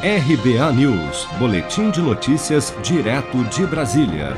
[0.00, 4.36] RBA News, Boletim de Notícias, direto de Brasília.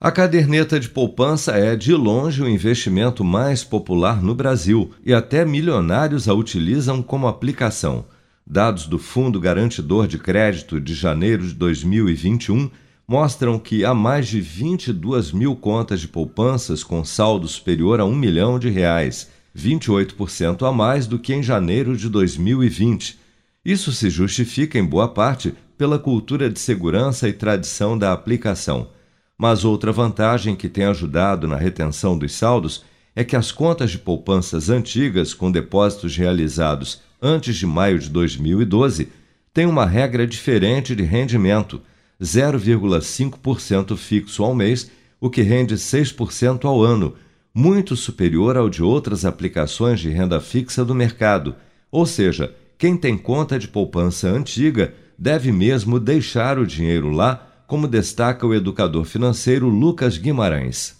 [0.00, 5.44] A caderneta de poupança é, de longe, o investimento mais popular no Brasil e até
[5.44, 8.04] milionários a utilizam como aplicação.
[8.46, 12.70] Dados do Fundo Garantidor de Crédito de janeiro de 2021
[13.08, 18.14] mostram que há mais de 22 mil contas de poupanças com saldo superior a um
[18.14, 23.21] milhão de reais, 28% a mais do que em janeiro de 2020.
[23.64, 28.90] Isso se justifica, em boa parte, pela cultura de segurança e tradição da aplicação.
[29.38, 32.84] Mas outra vantagem que tem ajudado na retenção dos saldos
[33.14, 39.08] é que as contas de poupanças antigas com depósitos realizados antes de maio de 2012
[39.52, 41.80] têm uma regra diferente de rendimento,
[42.20, 47.14] 0,5% fixo ao mês, o que rende 6% ao ano,
[47.54, 51.54] muito superior ao de outras aplicações de renda fixa do mercado.
[51.90, 57.86] Ou seja, quem tem conta de poupança antiga deve mesmo deixar o dinheiro lá como
[57.86, 60.96] destaca o educador financeiro Lucas Guimarães.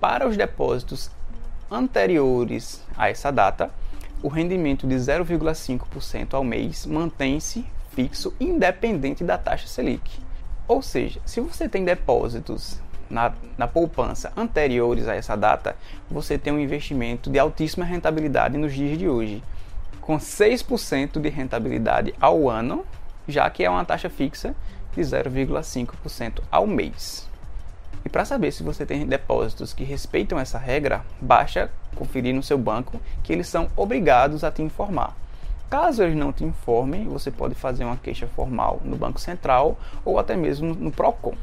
[0.00, 1.10] Para os depósitos
[1.70, 3.70] anteriores a essa data,
[4.22, 10.10] o rendimento de 0,5% ao mês mantém-se fixo independente da taxa Selic.
[10.66, 15.76] Ou seja, se você tem depósitos na, na, poupança anteriores a essa data,
[16.10, 19.42] você tem um investimento de altíssima rentabilidade nos dias de hoje,
[20.10, 22.84] com 6% de rentabilidade ao ano,
[23.28, 24.56] já que é uma taxa fixa
[24.92, 27.30] de 0,5% ao mês.
[28.04, 32.58] E para saber se você tem depósitos que respeitam essa regra, basta conferir no seu
[32.58, 35.16] banco que eles são obrigados a te informar.
[35.70, 40.18] Caso eles não te informem, você pode fazer uma queixa formal no Banco Central ou
[40.18, 41.34] até mesmo no Procon.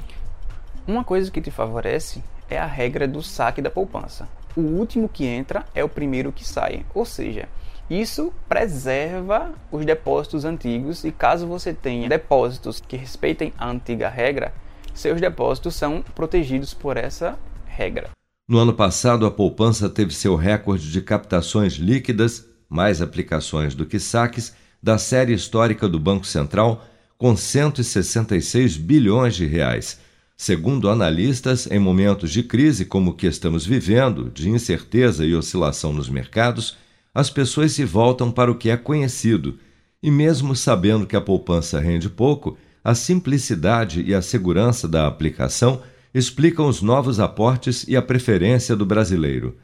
[0.85, 4.27] Uma coisa que te favorece é a regra do saque da poupança.
[4.57, 7.47] O último que entra é o primeiro que sai, ou seja,
[7.89, 14.53] isso preserva os depósitos antigos e caso você tenha depósitos que respeitem a antiga regra,
[14.93, 18.09] seus depósitos são protegidos por essa regra.
[18.49, 23.99] No ano passado, a poupança teve seu recorde de captações líquidas, mais aplicações do que
[23.99, 26.85] saques, da série histórica do Banco Central,
[27.17, 29.99] com 166 bilhões de reais.
[30.35, 35.91] Segundo analistas, em momentos de crise como o que estamos vivendo, de incerteza e oscilação
[35.91, 36.77] nos mercados,
[37.17, 39.57] as pessoas se voltam para o que é conhecido,
[40.03, 45.81] e mesmo sabendo que a poupança rende pouco, a simplicidade e a segurança da aplicação
[46.13, 49.57] explicam os novos aportes e a preferência do brasileiro.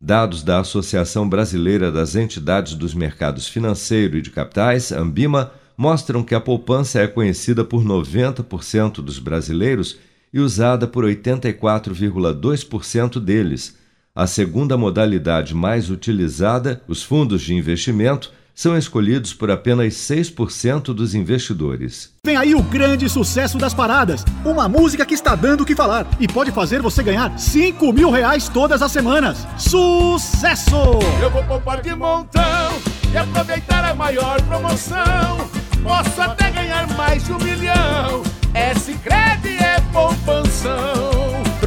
[0.00, 6.36] Dados da Associação Brasileira das Entidades dos Mercados Financeiro e de Capitais, Ambima, mostram que
[6.36, 9.98] a poupança é conhecida por 90% dos brasileiros
[10.32, 13.79] e usada por 84,2% deles
[14.14, 21.14] a segunda modalidade mais utilizada, os fundos de investimento, são escolhidos por apenas 6% dos
[21.14, 22.12] investidores.
[22.26, 24.22] Vem aí o grande sucesso das paradas.
[24.44, 28.10] Uma música que está dando o que falar e pode fazer você ganhar 5 mil
[28.10, 29.46] reais todas as semanas.
[29.56, 30.76] Sucesso!
[31.22, 32.78] Eu vou poupar de montão
[33.12, 35.48] e aproveitar a maior promoção.
[35.82, 38.22] Posso até ganhar mais de um milhão.
[38.52, 40.09] É Sicredi é poupanção.